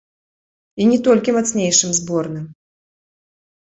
[0.81, 2.53] І не толькі мацнейшым зборным!